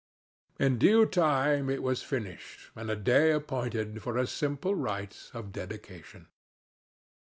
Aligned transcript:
In 0.59 0.79
due 0.79 1.05
time 1.05 1.69
it 1.69 1.83
was 1.83 2.01
finished 2.01 2.71
and 2.75 2.89
a 2.89 2.95
day 2.95 3.29
appointed 3.29 4.01
for 4.01 4.17
a 4.17 4.25
simple 4.25 4.73
rite 4.73 5.29
of 5.31 5.51
dedication. 5.51 6.25